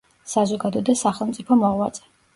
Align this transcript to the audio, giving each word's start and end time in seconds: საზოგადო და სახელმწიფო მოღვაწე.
საზოგადო 0.31 0.81
და 0.89 0.95
სახელმწიფო 1.03 1.59
მოღვაწე. 1.65 2.09